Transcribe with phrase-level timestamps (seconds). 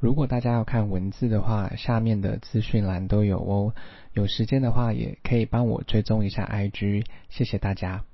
[0.00, 3.74] 如果大家要看文字的话，下面的资讯栏都有哦。
[4.12, 8.04] 有时间的话，也可以帮我追踪一下 IG，谢谢大家。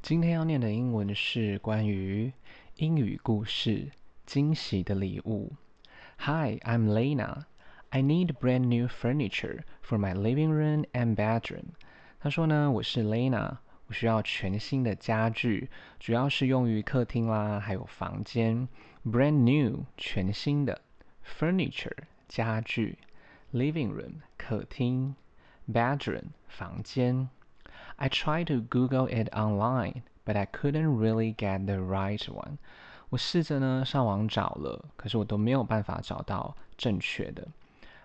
[0.00, 2.32] 今天要念的英文是关于
[2.76, 3.70] 英语故事
[4.24, 5.52] 《惊喜的礼物》。
[6.24, 7.42] Hi, I'm Lena.
[7.90, 11.74] I need brand new furniture for my living room and bedroom.
[12.18, 13.58] 他说呢，我是 Lena，
[13.93, 15.69] 需要全新的家具，
[15.99, 18.67] 主要是用于客厅啦，还有房间。
[19.05, 20.81] brand new 全新的
[21.25, 21.95] furniture
[22.27, 22.97] 家具
[23.53, 25.15] living room 客厅
[25.71, 27.29] bedroom 房间
[27.95, 32.57] I tried to Google it online, but I couldn't really get the right one.
[33.09, 37.47] 我试着呢上网找了，可是我都没有办法找到正确的。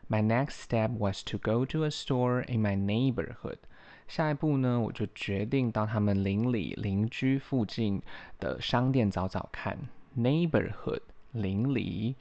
[0.09, 3.59] My next step was to go to a store in my neighborhood.
[4.10, 8.02] 下一步呢，我就决定到他们邻里邻居附近
[8.40, 9.78] 的商店找找看。
[10.18, 11.02] neighborhood
[11.32, 12.16] 邻里。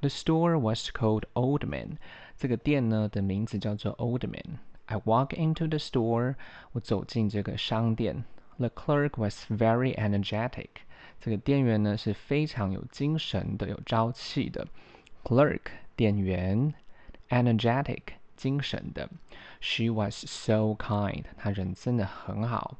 [0.00, 1.98] The store was called Oldman。
[2.36, 4.58] 这个店呢的名字叫做 Oldman。
[4.86, 6.34] I walk into the store。
[6.72, 8.24] 我走进这个商店。
[8.56, 10.68] The clerk was very energetic。
[11.20, 14.66] 这个店员呢是非常有精神的、有朝气的。
[15.22, 15.60] Clerk
[15.94, 16.74] 店员
[17.28, 18.02] ，energetic
[18.37, 19.09] 精神的。
[19.61, 21.23] She was so kind。
[21.37, 22.77] 她人真的很好。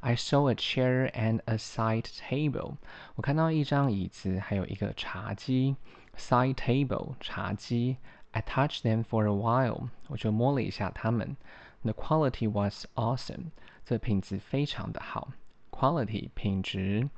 [0.00, 2.76] I saw a chair and a side table。
[3.16, 5.76] 我看到一张椅子，还有一个茶几。
[6.16, 7.96] Side table 茶几。
[8.30, 9.88] I touched them for a while。
[10.08, 11.36] 我就摸了一下它们。
[11.82, 13.50] The quality was awesome。
[13.84, 15.32] 这品质非常的好。
[15.70, 17.08] Quality 品质。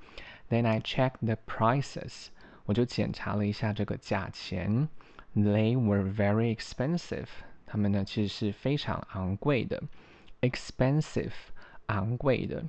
[0.48, 2.28] Then I checked the prices。
[2.64, 4.88] 我就检查了一下这个价钱。
[5.34, 7.26] They were very expensive。
[7.70, 9.82] 它们呢其实是非常昂贵的。
[10.40, 11.32] Expensive。
[11.86, 12.68] 昂贵的。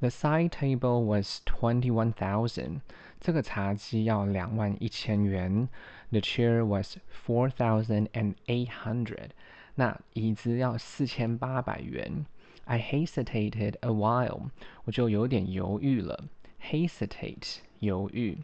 [0.00, 2.80] The side table was twenty one thousand。
[3.20, 5.68] 这个茶几要两万一千元。
[6.10, 9.30] The chair was four thousand and eight hundred。
[9.74, 12.26] 那椅子要四千八百元。
[12.64, 14.50] I hesitated a while。
[14.84, 16.24] 我就有点犹豫了。
[16.62, 18.38] Hesitate 犹豫。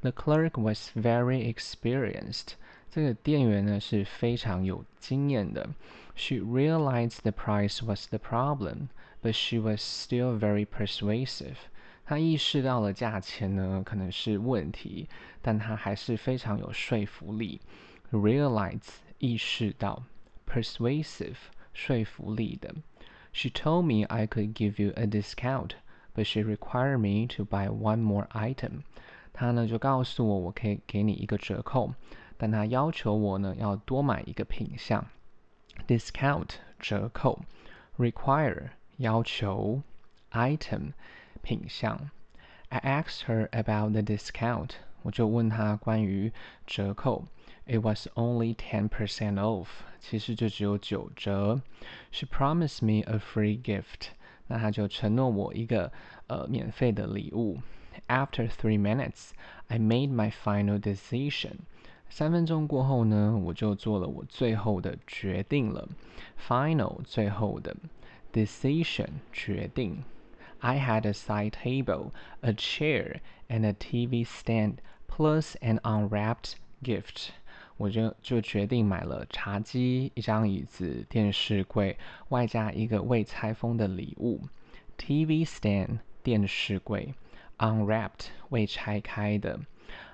[0.00, 2.54] The clerk was very experienced。
[2.90, 5.68] 这个店员呢是非常有经验的。
[6.14, 11.56] She realized the price was the problem。but she was still very persuasive.
[12.04, 15.08] 她意识到了价钱呢可能是问题，
[15.40, 17.58] 但她还是非常有说服力。
[18.12, 18.82] Realize
[19.18, 20.04] 意识到，
[20.46, 21.36] persuasive
[21.72, 22.74] 说服力的。
[23.32, 25.70] She told me I could give you a discount,
[26.14, 28.82] but she required me to buy one more item.
[29.32, 31.94] 她呢就告诉我我可以给你一个折扣，
[32.38, 35.06] 但她要求我呢要多买一个品项。
[35.86, 37.40] Discount 折扣，
[37.98, 39.82] require 要求
[40.30, 40.92] item
[41.42, 42.10] 品项。
[42.68, 44.70] I asked her about the discount，
[45.02, 46.32] 我就问她关于
[46.66, 47.26] 折扣。
[47.66, 49.68] It was only ten percent off，
[49.98, 51.62] 其实就只有九折。
[52.12, 54.08] She promised me a free gift，
[54.48, 55.90] 那她就承诺我一个
[56.26, 57.60] 呃免费的礼物。
[58.08, 59.30] After three minutes,
[59.68, 61.60] I made my final decision。
[62.09, 65.87] 三分钟过后呢，我就做了我最后的决定了。
[66.47, 67.75] Final 最后的。
[68.31, 70.03] decision 决定。
[70.59, 72.11] I had a side table,
[72.41, 74.75] a chair, and a TV stand,
[75.07, 76.53] plus an unwrapped
[76.83, 77.29] gift.
[77.77, 84.41] 我就就决定买了茶几、一张椅子、电视柜，外加一个未拆封的礼物。
[84.97, 87.13] TV stand 电视柜
[87.57, 89.59] ，unwrapped 未拆开的。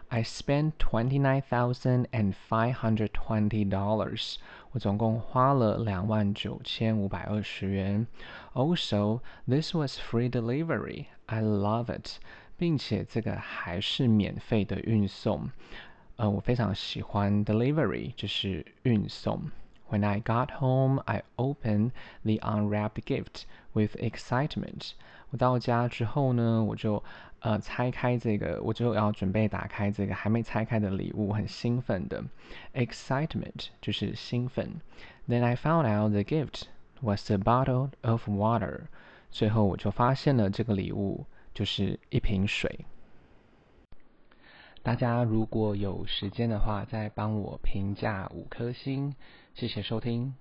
[0.09, 4.37] I spent twenty nine thousand and five hundred twenty dollars.
[4.73, 8.07] 我总共花了两万九千五百二十元。
[8.53, 11.07] Also, this was free delivery.
[11.27, 12.19] I love it.
[12.57, 15.51] 并且这个还是免费的运送。
[16.17, 19.51] 呃，我非常喜欢 delivery，就是运送。
[19.89, 24.93] When I got home, I opened the unwrapped gift with excitement.
[25.32, 27.04] 我到家之后呢，我就
[27.40, 32.24] 呃拆开这个，我就要准备打开这个还没拆开的礼物，很兴奋的
[32.74, 34.82] ，excitement 就是兴奋。
[35.28, 36.64] Then I found out the gift
[37.02, 38.82] was a bottle of water。
[39.32, 42.86] 最后我就发现了这个礼物就是一瓶水。
[44.82, 49.16] 大家如果有时间的话，再帮我评价五颗星，
[49.56, 50.36] 谢谢收听。